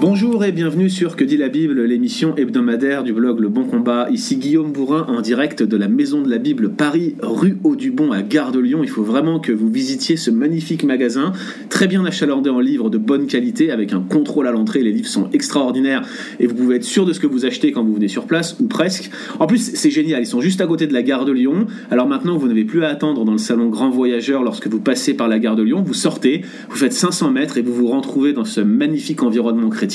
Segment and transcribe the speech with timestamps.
[0.00, 4.06] Bonjour et bienvenue sur Que dit la Bible, l'émission hebdomadaire du blog Le Bon Combat.
[4.12, 8.22] Ici Guillaume Bourrin en direct de la Maison de la Bible Paris, rue Audubon à
[8.22, 8.84] Gare de Lyon.
[8.84, 11.32] Il faut vraiment que vous visitiez ce magnifique magasin,
[11.68, 14.84] très bien achalandé en livres de bonne qualité, avec un contrôle à l'entrée.
[14.84, 16.06] Les livres sont extraordinaires
[16.38, 18.56] et vous pouvez être sûr de ce que vous achetez quand vous venez sur place,
[18.60, 19.10] ou presque.
[19.40, 21.66] En plus, c'est génial, ils sont juste à côté de la Gare de Lyon.
[21.90, 25.14] Alors maintenant, vous n'avez plus à attendre dans le salon Grand Voyageur lorsque vous passez
[25.14, 25.82] par la Gare de Lyon.
[25.84, 29.87] Vous sortez, vous faites 500 mètres et vous vous retrouvez dans ce magnifique environnement chrétien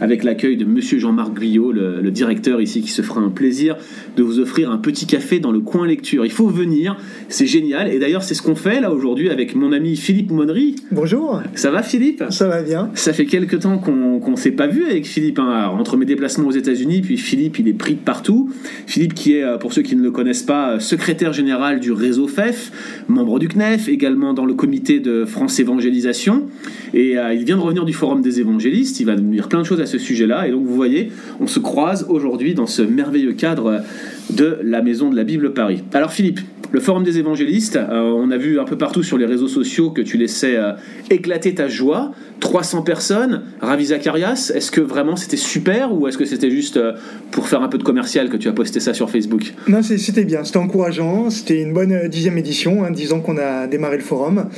[0.00, 3.76] avec l'accueil de Monsieur Jean-Marc Guyot, le, le directeur ici, qui se fera un plaisir
[4.16, 6.24] de vous offrir un petit café dans le coin lecture.
[6.24, 6.96] Il faut venir,
[7.28, 7.92] c'est génial.
[7.92, 10.76] Et d'ailleurs, c'est ce qu'on fait là aujourd'hui avec mon ami Philippe Monnery.
[10.90, 12.24] Bonjour, Ça va Philippe?
[12.30, 15.38] Ça va bien Ça fait quelques temps qu'on qu'on s'est pas vu avec Philippe.
[15.38, 15.48] hein.
[15.50, 18.50] Alors, entre mes déplacements aux États-Unis, puis Philippe, il est pris de partout.
[18.86, 21.92] Philippe, qui est, euh, pour ceux qui ne le connaissent pas, euh, secrétaire général du
[21.92, 26.46] réseau FEF, membre du CNEF, également dans le comité de France Évangélisation.
[26.94, 29.00] Et euh, il vient de revenir du Forum des évangélistes.
[29.00, 30.48] Il va nous plein de choses à ce sujet-là.
[30.48, 33.82] Et donc, vous voyez, on se croise aujourd'hui dans ce merveilleux cadre
[34.30, 35.82] de la Maison de la Bible Paris.
[35.92, 36.40] Alors, Philippe,
[36.72, 39.90] le Forum des évangélistes, euh, on a vu un peu partout sur les réseaux sociaux
[39.90, 40.72] que tu laissais euh,
[41.10, 42.12] éclater ta joie.
[42.40, 46.94] 300 personnes, Ravi Zacharias, est-ce que vraiment c'était super ou est-ce que c'était juste euh,
[47.30, 49.52] pour faire un peu de commercial que tu as posté ça sur Facebook?
[49.68, 53.66] Non, c'était bien, c'était encourageant, c'était une bonne dixième édition, hein, dix ans qu'on a
[53.66, 54.48] démarré le forum.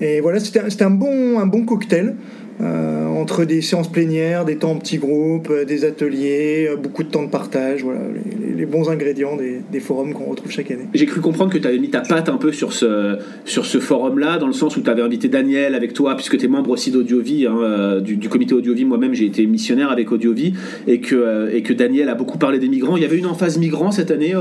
[0.00, 2.16] Et voilà, c'était un bon cocktail.
[2.62, 7.02] Euh, entre des séances plénières, des temps en petits groupes, euh, des ateliers, euh, beaucoup
[7.02, 8.00] de temps de partage, voilà,
[8.56, 10.86] les, bons ingrédients des, forums qu'on retrouve chaque année.
[10.94, 13.80] J'ai cru comprendre que tu avais mis ta patte un peu sur ce, sur ce
[13.80, 16.70] forum-là, dans le sens où tu avais invité Daniel avec toi, puisque tu es membre
[16.70, 18.84] aussi d'Audiovie, hein, du, comité Audiovie.
[18.84, 20.54] Moi-même, j'ai été missionnaire avec Audiovie,
[20.86, 22.96] et que, et que Daniel a beaucoup parlé des migrants.
[22.96, 24.34] Il y avait une emphase migrant cette année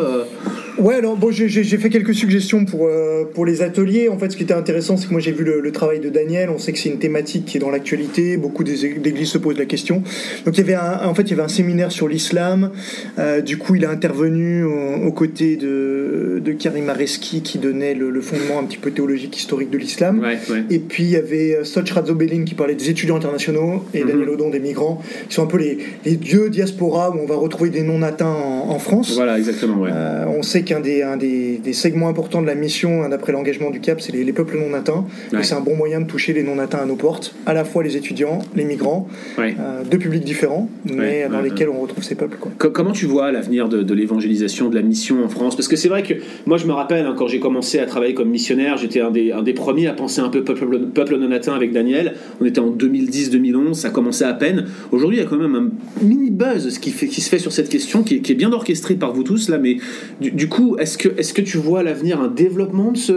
[0.77, 4.09] Ouais, alors bon, j'ai- fait quelques suggestions pour, euh, pour les ateliers.
[4.09, 6.09] En fait, ce qui était intéressant, c'est que moi j'ai vu le, le travail de
[6.09, 6.49] Daniel.
[6.49, 8.37] On sait que c'est une thématique qui est dans l'actualité.
[8.37, 10.03] Beaucoup des ég- d'églises se posent la question.
[10.45, 12.71] Donc il y avait un, en fait, il y avait un séminaire sur l'islam.
[13.19, 17.93] Euh, du coup, il a intervenu au- aux côtés de, de Karim Areski qui donnait
[17.93, 20.19] le, le fondement un petit peu théologique historique de l'islam.
[20.19, 20.63] Ouais, ouais.
[20.69, 24.07] Et puis il y avait euh, Soch Razobelin qui parlait des étudiants internationaux et Mhm.
[24.09, 27.35] Daniel Odon des migrants, qui sont un peu les, les dieux diaspora où on va
[27.35, 29.13] retrouver des non-atteints en, en France.
[29.15, 29.81] Voilà, exactement.
[29.81, 29.89] Ouais.
[29.93, 33.31] Euh, on sait qu'un des, un des, des segments importants de la mission, hein, d'après
[33.31, 35.05] l'engagement du CAP, c'est les, les peuples non atteints.
[35.33, 35.43] Ouais.
[35.43, 37.83] C'est un bon moyen de toucher les non atteints à nos portes, à la fois
[37.83, 39.07] les étudiants, les migrants,
[39.37, 39.55] Ouais.
[39.59, 42.37] euh, deux publics différents, mais Ouais, dans lesquels on retrouve ces peuples.
[42.39, 42.51] Quoi.
[42.71, 45.55] Comment tu vois l'avenir de, de l'évangélisation, de la mission en France?
[45.55, 46.13] Parce que c'est vrai que
[46.45, 49.31] moi je me rappelle hein, quand j'ai commencé à travailler comme missionnaire, j'étais un des,
[49.31, 52.13] un des premiers à penser un peu peuple, peuple non atteint avec Daniel.
[52.39, 54.65] On était en 2010-2011, ça commençait à peine.
[54.91, 55.69] Aujourd'hui il y a quand même un
[56.05, 58.35] mini buzz ce qui, fait, qui se fait sur cette question, qui est, qui est
[58.35, 59.57] bien orchestré par vous tous là.
[59.57, 59.77] Mais
[60.19, 63.13] du, du coup, est-ce que, est que tu vois à l'avenir un développement de, ce,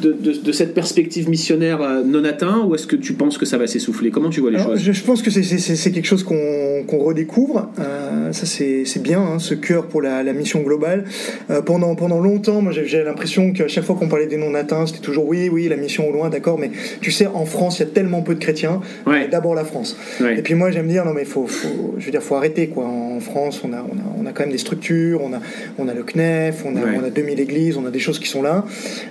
[0.00, 3.44] de, de, de cette perspective missionnaire euh, non atteint ou est-ce que tu penses que
[3.44, 4.10] ça va s'essouffler?
[4.10, 4.80] Comment tu vois les Alors, choses?
[4.82, 7.70] je, je pense que c'est- quelque chose qu'on qu'on redécouvre.
[7.80, 11.04] Euh, ça, c'est bien, hein, ce cœur pour la, la mission globale.
[11.50, 15.00] Euh, pendant, pendant longtemps, moi, j'ai l'impression qu'à chaque fois qu'on parlait des non-atteints, c'était
[15.00, 16.70] toujours oui, oui, la mission au loin, d'accord, mais
[17.00, 18.80] tu sais, en France, il y a tellement peu de chrétiens.
[19.06, 19.26] Ouais.
[19.28, 19.96] D'abord la France.
[20.20, 20.38] Ouais.
[20.38, 22.84] Et puis moi, j'aime dire, non, mais faut, faut, je veux dire, faut arrêter, quoi.
[22.86, 25.40] En France, on a, on a, on a quand même des structures, on a,
[25.78, 26.98] on a le CNEF, on a, Ouais.
[27.00, 28.64] on a 2000 églises, on a des choses qui sont là.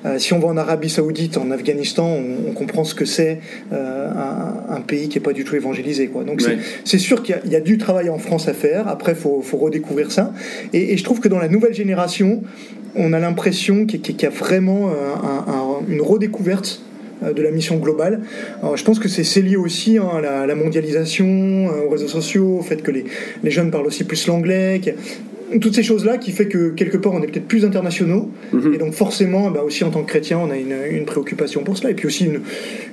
[0.06, 3.40] Euh, si on va en Arabie Saoudite, en Afghanistan, on, on comprend ce que c'est
[3.74, 6.24] euh, un, un pays qui est pas du tout évangélisé, quoi.
[6.24, 6.58] Donc c'est- Ouais.
[6.84, 8.88] c'est sûr qu'il y a- il y, a du travail en France à faire.
[8.88, 10.34] Après, faut, faut redécouvrir ça.
[10.74, 12.42] Et, et je trouve que dans la nouvelle génération,
[12.96, 14.94] on a l'impression qu'il y, a- vraiment euh,
[15.24, 16.82] un- un- une redécouverte
[17.36, 18.22] de la mission globale.
[18.62, 22.10] Alors, je pense que c'est lié aussi hein, à la, à la mondialisation, aux réseaux
[22.10, 23.06] sociaux, au fait que les,
[23.44, 24.82] les jeunes parlent aussi plus l'anglais.
[25.62, 28.74] Toutes ces choses-là qui fait que quelque part on est peut-être plus internationaux Mhm.
[28.74, 31.78] et donc forcément bah, aussi en tant que chrétien on a une, une préoccupation pour
[31.78, 32.40] cela et puis aussi une,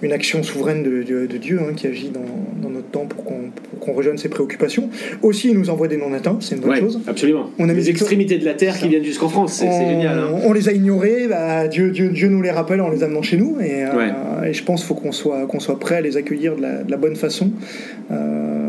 [0.03, 2.21] une action souveraine de, de- de Dieu hein, qui agit dans,
[2.63, 3.41] dans notre temps pour qu'on
[3.81, 4.91] qu'on rejoigne ses préoccupations.
[5.23, 7.01] Aussi il nous envoie des non-atteints, c'est une bonne Ouais, chose.
[7.09, 7.51] absolument.
[7.59, 10.19] On a les des- extrémités de la Terre qui viennent jusqu'en France, c'est génial.
[10.19, 10.29] hein.
[10.45, 13.39] on les a ignorés, bah, Dieu, Dieu, Dieu nous les rappelle en les amenant chez
[13.39, 16.17] nous, et, euh, et je pense qu'il faut qu'on soit, qu'on soit prêt à les
[16.17, 17.51] accueillir de la, de la bonne façon.
[18.13, 18.62] Euh,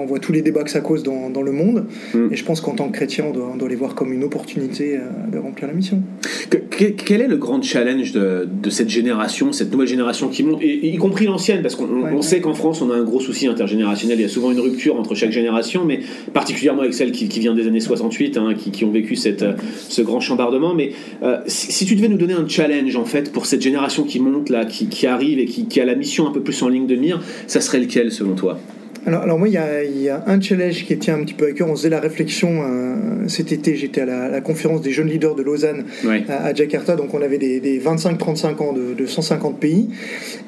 [0.00, 2.28] on voit tous les débats que ça cause dans, dans le monde, Mm.
[2.32, 4.24] et je pense qu'en tant que chrétien, on doit, on doit les voir comme une
[4.24, 6.02] opportunité euh, de remplir la mission.
[6.50, 10.42] Que- que- quel est le grand challenge de, de cette génération, cette nouvelle génération qui
[10.42, 12.22] monte, et, y compris l'ancienne, parce qu'on Ouais.
[12.22, 14.18] sait qu'en France, on a un gros souci intergénérationnel.
[14.18, 16.00] Il y a souvent une rupture entre chaque génération, mais
[16.32, 19.42] particulièrement avec celle qui, qui vient des années 68, hein, qui, qui ont vécu cette,
[19.42, 19.52] euh,
[19.88, 20.74] ce grand chambardement.
[20.74, 20.92] Mais
[21.22, 24.20] euh, si, si tu devais nous donner un challenge, en fait, pour cette génération qui
[24.20, 26.68] monte, là, qui, qui arrive et qui, qui a la mission un peu plus en
[26.68, 28.58] ligne de mire, ça serait lequel, selon toi?
[29.06, 31.34] Alors, alors, moi, il y, a, il y, a, un challenge qui tient un petit
[31.34, 31.68] peu à cœur.
[31.68, 33.74] On faisait la réflexion euh, cet été.
[33.74, 36.24] J'étais à la, la, conférence des jeunes leaders de Lausanne ouais.
[36.28, 36.96] à, à, Jakarta.
[36.96, 39.88] Donc, on avait des, des 25-35 ans de, de, 150 pays.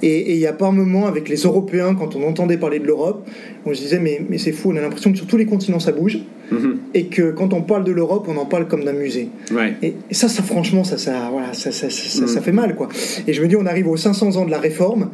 [0.02, 2.87] Et, et, il y a par moments, avec les Européens, quand on entendait parler de
[2.87, 3.26] l'Europe,
[3.64, 4.70] on se disait mais, mais c'est fou.
[4.72, 6.19] On a l'impression que sur tous les continents, ça bouge.
[6.52, 6.75] Mm -hmm.
[6.99, 9.28] Et que quand on parle de l'Europe, on en parle comme d'un musée.
[9.58, 9.70] Ouais.
[9.82, 12.28] Et, et, ça, ça, franchement, ça, ça, voilà, ça, ça, ça, mm.
[12.34, 12.88] ça, fait mal, quoi.
[13.26, 15.04] Et je me dis, on arrive aux 500 ans de la réforme.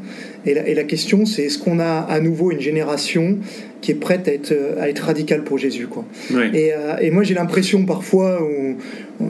[0.46, 3.24] Et la, et la question, c'est est-ce qu'on a à nouveau une génération
[3.80, 5.86] qui est prête à être, à être radicale pour Jésus.
[5.86, 6.04] Quoi.
[6.32, 6.50] Ouais.
[6.52, 8.76] Et, euh, et, moi j'ai l'impression parfois, où,
[9.20, 9.24] euh,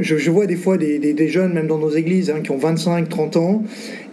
[0.00, 2.50] je, je, vois des fois des, des, des, jeunes, même dans nos églises, hein, qui
[2.50, 3.62] ont 25, 30 ans,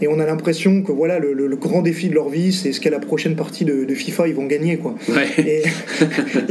[0.01, 2.73] et on a l'impression que voilà, le, le, le, grand défi de leur vie, c'est
[2.73, 4.77] ce qu'à la prochaine partie de, de, FIFA ils vont gagner.
[4.77, 4.95] Quoi.
[5.09, 5.27] Ouais.
[5.37, 5.63] Et,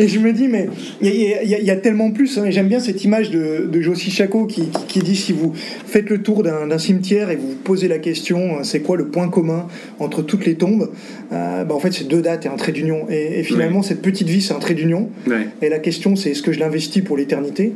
[0.02, 0.69] et, je me dis, mais
[1.00, 2.38] il y, y, y, a tellement plus.
[2.38, 5.32] Hein, et j'aime bien cette image de, de Josie Chaco qui, qui, qui, dit si
[5.32, 9.08] vous faites le tour d'un cimetière et vous vous posez la question, c'est quoi le
[9.08, 9.67] point commun
[9.99, 10.90] entre toutes les tombes
[11.32, 13.06] euh, bah, En fait, c'est deux dates et un trait d'union.
[13.11, 13.87] Et, et, finalement, ouais.
[13.87, 15.11] cette petite vie, c'est un trait d'union.
[15.26, 15.49] Ouais.
[15.61, 17.73] Et la question, c'est est-ce que je l'investis pour l'éternité?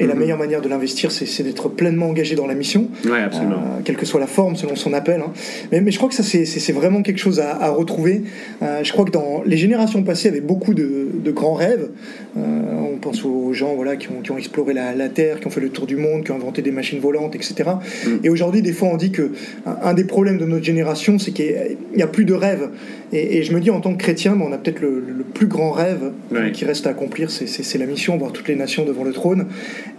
[0.00, 0.08] Et mmh.
[0.08, 3.56] la meilleure manière de l'investir, c'est d'être pleinement engagé dans la mission, ouais, absolument.
[3.56, 5.20] Euh, quelle que soit la forme, selon son appel.
[5.20, 5.32] Hein.
[5.70, 8.22] Mais, mais, je crois que ça, c'est vraiment quelque chose à, à retrouver.
[8.62, 11.90] Euh, je crois que dans les générations passées, avait beaucoup de, de grands rêves.
[12.36, 12.40] Euh,
[12.92, 15.50] on pense aux gens voilà, qui, ont, qui ont exploré la, la, Terre, qui ont
[15.50, 17.70] fait le tour du monde, qui ont inventé des machines volantes, etc.
[18.06, 18.10] Mmh.
[18.24, 19.32] Et aujourd'hui, des fois, on dit que
[19.66, 22.70] un, des problèmes de notre génération, c'est qu'il n'y a, a, plus de rêves.
[23.12, 25.24] Et, et, je me dis, en tant que chrétien, ben, on a peut-être le, le,
[25.24, 26.52] plus grand rêve ouais.
[26.52, 29.46] qui reste à accomplir, c'est la mission, voir toutes les nations devant le trône.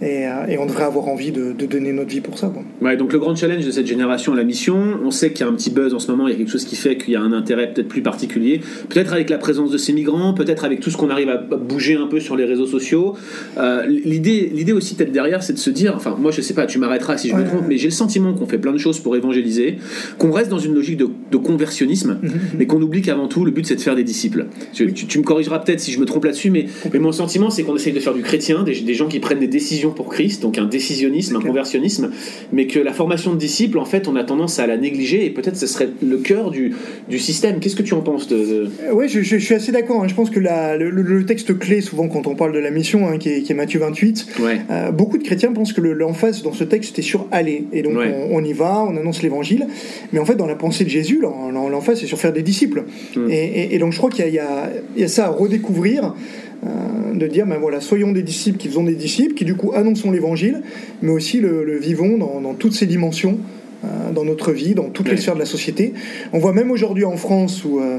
[0.02, 2.48] Et, euh, et on devrait avoir envie de, de, donner notre vie pour ça.
[2.48, 2.64] Quoi.
[2.80, 5.52] Ouais, donc le grand challenge de cette génération, la mission, on sait qu'il y a
[5.52, 7.16] un petit buzz en ce moment, il y a quelque chose qui fait qu'il y
[7.16, 10.80] a un intérêt peut-être plus particulier, peut-être avec la présence de ces migrants, peut-être avec
[10.80, 13.14] tout ce qu'on arrive à bouger un peu sur les réseaux sociaux.
[13.58, 16.78] Euh, L'idée aussi peut-être derrière, c'est de se dire, enfin moi je sais pas, tu
[16.80, 18.98] m'arrêteras si je ouais, me trompe, mais j'ai le sentiment qu'on fait plein de choses
[18.98, 19.78] pour évangéliser,
[20.18, 22.30] qu'on reste dans une logique de, de conversionnisme, mm -hmm.
[22.58, 24.46] mais qu'on oublie qu'avant tout, le but c'est de faire des disciples.
[24.72, 27.50] Tu, tu, tu me corrigeras peut-être si je me trompe là-dessus, mais, mais mon sentiment
[27.50, 30.08] c'est qu'on essaye de faire du chrétien, des, des gens qui prennent des décisions pour
[30.08, 32.10] Christ, donc un décisionnisme, un conversionnisme,
[32.52, 35.30] mais que la formation de disciples, en fait, on a tendance à la négliger et
[35.30, 36.74] peut-être ce serait le cœur du,
[37.08, 37.60] du système.
[37.60, 38.70] Qu'est-ce que tu en penses de, de...
[38.92, 40.02] Oui, je, je, je, suis assez d'accord.
[40.02, 40.08] Hein.
[40.08, 43.08] Je pense que la, le, le, texte clé, souvent quand on parle de la mission,
[43.08, 44.60] hein, qui, est, qui, est, Matthieu 28, ouais.
[44.70, 47.64] euh, beaucoup de chrétiens pensent que l'emphase dans ce texte était sur aller.
[47.72, 48.12] Et donc ouais.
[48.30, 49.66] on, on, y va, on annonce l'évangile.
[50.12, 52.84] Mais en fait, dans la pensée de Jésus, l'emphase c'est sur faire des disciples.
[53.16, 53.30] Mm.
[53.30, 56.14] Et, et, et, donc je crois qu'il y, y, y, a ça à redécouvrir.
[56.64, 59.72] Euh, de dire ben voilà soyons des disciples qui faisons des disciples qui du coup
[59.74, 60.62] annonçons l'évangile
[61.02, 63.38] mais aussi le, le vivons dans, dans, toutes ses dimensions
[63.84, 65.92] euh, dans notre vie dans toutes les sphères de la société
[66.32, 67.98] on voit même aujourd'hui en France où euh,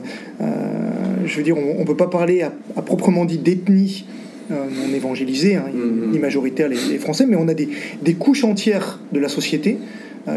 [1.26, 4.06] je veux dire on ne peut pas parler à, à proprement dit d'ethnie
[4.50, 6.20] non évangélisée hein, mm -hmm.
[6.22, 7.68] majoritaire les, les, Français mais on a des,
[8.02, 9.78] des couches entières de la société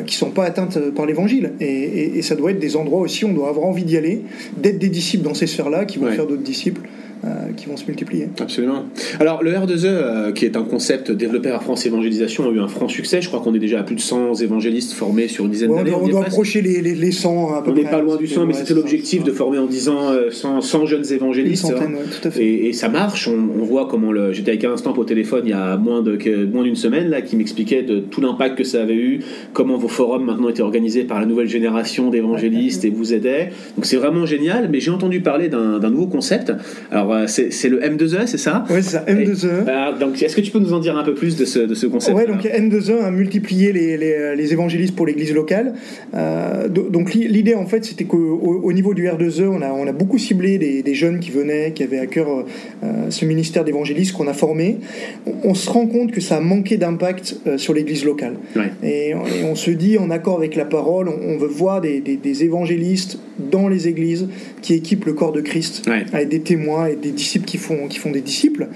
[0.06, 1.52] qui ne sont pas atteintes par l'évangile.
[1.61, 1.67] Et,
[2.00, 4.17] et, et, ça doit être des endroits aussi où on doit avoir envie d'y aller,
[4.62, 6.17] d'être des disciples dans ces sphères-là qui vont ouais.
[6.17, 6.82] faire d'autres disciples.
[7.25, 8.29] Euh, qui vont se multiplier.
[8.39, 8.85] Absolument.
[9.19, 12.69] Alors, le R2E, euh, qui est un concept développé par France Évangélisation, a eu un
[12.69, 13.23] franc succès.
[13.23, 15.79] Je crois qu'on est déjà à plus de 100 évangélistes formés sur une dizaine ouais,
[15.79, 15.95] d'années.
[15.95, 18.27] On, on doit approcher les, les, les, 100 à peu On n'est pas loin du
[18.27, 21.65] 100, mais c'était l'objectif de former en 10 ans 100, 100 jeunes évangélistes.
[21.65, 22.45] Ouais, tout à fait.
[22.45, 23.29] Et, et ça marche.
[23.29, 24.33] On, on voit comment le.
[24.33, 27.37] J'étais avec un instant au téléphone il y a moins d'une moins semaine là, qui
[27.37, 29.21] m'expliquait de tout l'impact que ça avait eu,
[29.53, 33.51] comment vos forums maintenant étaient organisés par la nouvelle génération d'évangélistes et vous aidaient.
[33.77, 34.69] Donc c'est vraiment génial.
[34.71, 36.53] Mais j'ai entendu parler d'un nouveau concept.
[36.91, 39.47] Alors c'est le M2E, c'est ça Oui, c'est ça, M2E.
[39.47, 41.61] Et, euh, donc, est-ce que tu peux nous en dire un peu plus de ce,
[41.61, 45.75] de ce concept Oui, donc M2E a multiplié les, les, les évangélistes pour l'église locale.
[46.14, 49.92] Euh, donc, l'idée, en fait, c'était qu'au au niveau du R2E, on a, on a
[49.92, 54.12] beaucoup ciblé des, des jeunes qui venaient, qui avaient à cœur euh, ce ministère d'évangéliste
[54.12, 54.78] qu'on a formé.
[55.26, 58.35] On, on, se rend compte que ça a manqué d'impact euh, sur l'église locale.
[58.54, 58.71] Ouais.
[58.83, 59.14] Et, et,
[59.45, 62.45] on se dit, en accord avec la parole, on, on veut voir des, des, des,
[62.45, 64.28] évangélistes dans les églises
[64.62, 66.04] qui équipent le corps de Christ, ouais.
[66.12, 68.69] avec des témoins et des disciples qui font qui font des disciples.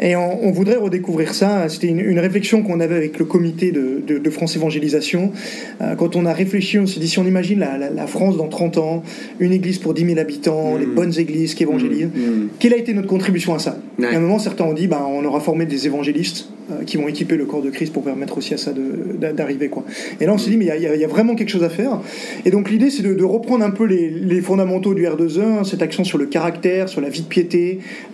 [0.00, 1.68] Et on, on voudrait redécouvrir ça.
[1.68, 5.32] C'était une, une, réflexion qu'on avait avec le comité de, de, de France Évangélisation.
[5.80, 8.36] Euh, quand on a réfléchi, on s'est dit si on imagine la, la, la, France
[8.36, 9.02] dans 30 ans,
[9.40, 10.80] une église pour 10 000 habitants, mmh.
[10.80, 12.48] les bonnes églises qui évangélisent, mmh.
[12.58, 13.78] quelle a été notre contribution à ça?
[13.98, 14.06] Ouais.
[14.06, 17.08] À un moment, certains ont dit ben, on aura formé des évangélistes euh, qui vont
[17.08, 19.68] équiper le corps de Christ pour permettre aussi à ça d'arriver.
[19.68, 19.84] quoi.
[20.18, 22.00] Et là, on s'est dit mais il y, y, a vraiment quelque chose à faire.
[22.46, 25.64] Et donc l'idée, c'est de, de, reprendre un peu les, les fondamentaux du R2E, hein,
[25.64, 27.63] cette action sur le caractère, sur la vie de piété,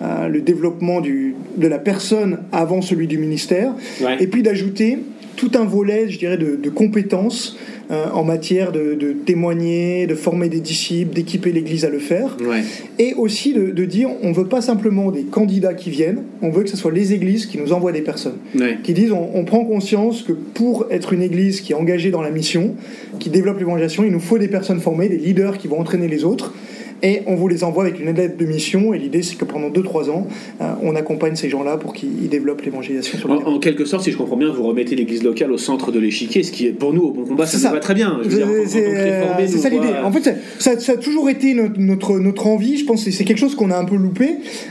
[0.02, 4.16] euh, le développement du, de la personne avant celui du ministère, ouais.
[4.20, 4.98] et puis d'ajouter
[5.36, 7.56] tout un volet, je dirais, de, de compétences
[7.90, 12.36] euh, en matière de, de, témoigner, de former des disciples, d'équiper l'Église à le faire,
[12.40, 12.62] ouais.
[12.98, 16.50] et aussi de, de dire on ne veut pas simplement des candidats qui viennent, on
[16.50, 18.78] veut que ce soit les Églises qui nous envoient des personnes, ouais.
[18.84, 22.22] qui disent on, on, prend conscience que pour être une Église qui est engagée dans
[22.22, 22.74] la mission,
[23.18, 26.24] qui développe l'évangélisation, il nous faut des personnes formées, des leaders qui vont entraîner les
[26.24, 26.54] autres
[27.02, 28.94] et on vous les envoie avec une lettre de mission.
[28.94, 30.26] Et l'idée, c'est que pendant 2-3 ans,
[30.60, 34.04] euh, on accompagne ces gens-là pour qu'ils développent l'évangélisation sur le en, en, quelque sorte,
[34.04, 36.72] si je comprends bien, vous remettez l'église locale au centre de l'échiquier, ce qui est
[36.72, 38.20] pour nous au bon combat, ça, ça va très bien.
[38.24, 39.88] C'est ça l'idée.
[40.02, 42.78] En fait, ça, ça, a toujours été notre, notre, envie.
[42.78, 44.24] Je pense que c'est quelque chose qu'on a un peu loupé.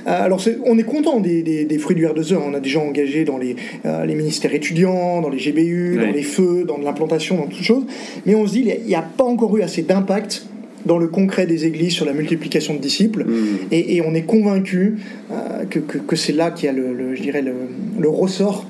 [0.07, 2.37] Euh, alors, on est content des, des, fruits du R2E.
[2.37, 3.55] On a des gens engagés dans les,
[3.85, 7.85] euh, les ministères étudiants, dans les GBU, dans les feux, dans l'implantation, dans toutes choses.
[8.25, 10.48] Mais on se dit, il n'y a pas encore eu assez d'impact
[10.85, 13.25] dans le concret des églises sur la multiplication de disciples.
[13.25, 13.57] Hmm.
[13.71, 14.97] Et, on est convaincu
[15.31, 17.53] euh, que, que, c'est là qu'il y a le, je dirais le,
[17.99, 18.65] le ressort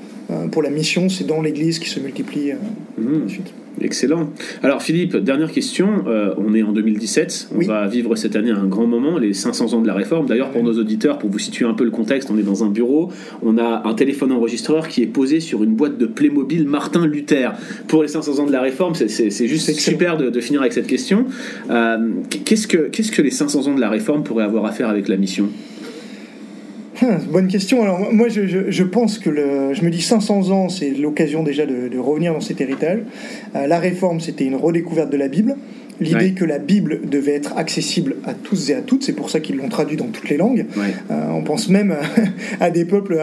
[0.52, 2.56] pour la mission, c'est dans l'église qui se multiplie euh,
[3.02, 3.26] hmm.
[3.26, 3.54] ensuite.
[3.82, 4.30] Excellent.
[4.62, 6.04] Alors Philippe, dernière question.
[6.08, 7.50] Euh, on est en 2017.
[7.56, 10.26] On va vivre cette année un grand moment, les 500 ans de la réforme.
[10.26, 12.70] D'ailleurs, pour nos auditeurs, pour vous situer un peu le contexte, on est dans un
[12.70, 13.12] bureau.
[13.42, 17.54] On a un téléphone enregistreur qui est posé sur une boîte de Playmobil Martin Luther.
[17.88, 21.26] Pour les 500 ans de la réforme, c'est juste super de, finir avec cette question.
[21.70, 21.98] Euh,
[22.46, 25.08] qu'est-ce que Qu'est-ce que les 500 ans de la réforme pourraient avoir à faire avec
[25.08, 25.50] la mission?
[27.02, 27.82] Hum, bonne question.
[27.82, 32.34] Alors moi, je, pense que je me dis 500 ans, c'est l'occasion déjà de, revenir
[32.34, 33.00] dans cet héritage.
[33.56, 35.56] Euh, la réforme, c'était une redécouverte de la Bible
[36.00, 39.40] l'idée que la Bible devait être accessible à tous et à toutes, c'est pour ça
[39.40, 40.66] qu'ils l'ont traduit dans toutes les langues.
[40.78, 41.96] Euh, on pense même
[42.60, 43.20] à, des peuples,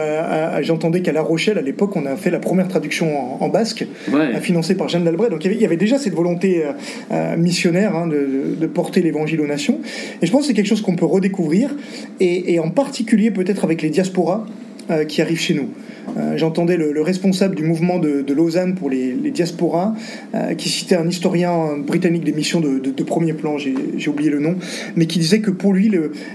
[0.61, 3.85] j'entendais qu'à La Rochelle, à l'époque, on a fait la première traduction en, basque,
[4.41, 5.29] financée par Jeanne d'Albret.
[5.29, 6.71] Donc il y, avait, déjà cette volonté euh,
[7.11, 9.79] euh, missionnaire hein, de, porter l'évangile aux nations.
[10.21, 11.75] Et je pense que c'est quelque chose qu'on peut redécouvrir,
[12.19, 14.45] et en particulier peut-être avec les diasporas
[15.07, 15.69] qui arrivent chez nous.
[16.17, 19.93] Euh, j'entendais le, responsable du mouvement de, Lausanne pour les, diasporas,
[20.35, 24.55] euh, qui citait un historien britannique des missions de, premier plan, j'ai oublié le nom,
[24.95, 25.91] mais qui disait que pour lui,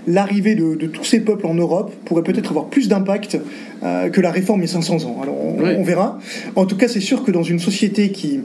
[0.06, 3.38] l'arrivée de, tous ces peuples en Europe pourrait peut-être avoir plus d'impact
[3.82, 5.18] euh, que la réforme il y a 500 ans.
[5.22, 6.18] Alors on, verra.
[6.56, 8.40] En tout cas, c'est sûr que dans une société qui,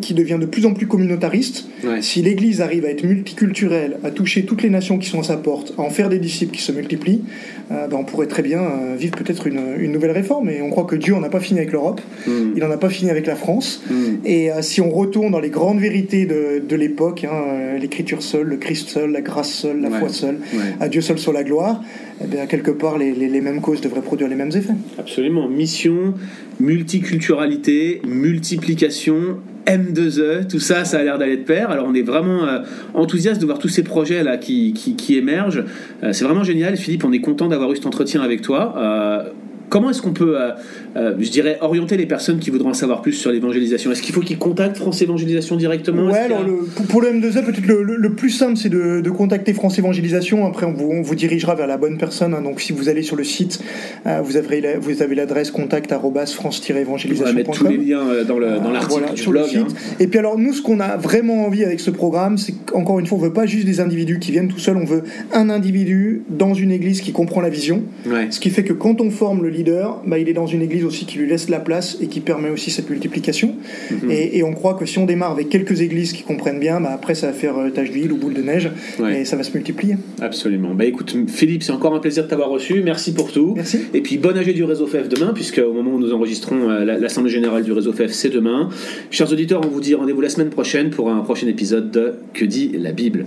[0.00, 1.66] qui devient de plus en plus communautariste,
[2.00, 5.36] si l'Église arrive à être multiculturelle, à toucher toutes les nations qui sont à sa
[5.36, 7.22] porte, à en faire des disciples qui se multiplient,
[7.70, 8.60] ben, on pourrait très bien
[8.96, 10.48] vivre peut-être une, une, nouvelle réforme.
[10.50, 12.52] Et on croit que Dieu n'en a pas fini avec l'Europe, hmm.
[12.56, 13.82] il n'en a pas fini avec la France.
[13.90, 14.16] Hmm.
[14.24, 18.22] Et euh, si on retourne dans les grandes vérités de, de l'époque, hein, euh, l'écriture
[18.22, 20.38] seule, le Christ seul, la grâce seule, la foi seule,
[20.80, 21.82] à Dieu seul sur la gloire,
[22.22, 24.74] eh bien, quelque part, les, les, les, mêmes causes devraient produire les mêmes effets.
[24.98, 25.48] Absolument.
[25.48, 26.14] Mission,
[26.60, 31.70] multiculturalité, multiplication, M2E, tout ça, ça a l'air d'aller de pair.
[31.70, 32.60] Alors on est vraiment euh,
[32.94, 35.64] enthousiaste de voir tous ces projets là qui, émergent.
[36.12, 37.04] c'est vraiment génial, Philippe.
[37.04, 39.32] On est content d'avoir eu cet entretien avec toi.
[39.68, 40.52] Comment est-ce qu'on peut, euh,
[40.96, 43.90] euh, je dirais, orienter les personnes qui voudront en savoir plus sur l'évangélisation?
[43.90, 46.06] Est-ce qu'il faut qu'ils contactent France Évangélisation directement?
[46.06, 46.44] Ouais, alors
[46.88, 50.46] pour, le M2E, peut-être le, plus simple, c'est de, contacter France Évangélisation.
[50.46, 52.34] Après, on vous, vous, dirigera vers la bonne personne.
[52.34, 52.42] Hein.
[52.42, 53.60] Donc, si vous allez sur le site,
[54.06, 57.24] euh, vous avez vous avez l'adresse contact france-évangélisation.
[57.24, 59.48] On va mettre tous les liens dans l'article du blog.
[59.56, 59.66] Hein.
[59.98, 63.06] Et puis alors, nous, ce qu'on a vraiment envie avec ce programme, c'est qu'encore une
[63.06, 64.76] fois, on veut pas juste des individus qui viennent tout seuls.
[64.76, 67.82] On veut un individu dans une église qui comprend la vision.
[68.30, 70.84] Ce qui fait que quand on forme le leader, bah, il est dans une église
[70.84, 73.54] aussi qui lui laisse la place et qui permet aussi cette multiplication.
[73.90, 74.10] Mhm.
[74.10, 77.14] Et, on croit que si on démarre avec quelques églises qui comprennent bien, bah, après
[77.14, 78.70] ça va faire euh, tache d'huile ou boule de neige
[79.10, 79.96] et ça va se multiplier.
[80.20, 80.74] Absolument.
[80.74, 82.82] Bah écoute, Philippe, c'est encore un plaisir de t'avoir reçu.
[82.84, 83.54] Merci pour tout.
[83.56, 83.80] Merci.
[83.92, 86.84] Et puis bon AG du réseau FEF demain, puisque au moment où nous enregistrons euh,
[86.84, 88.68] l'Assemblée générale du réseau FEF, c'est demain.
[89.10, 92.44] Chers auditeurs, on vous dit rendez-vous la semaine prochaine pour un prochain épisode de Que
[92.44, 93.26] dit la Bible?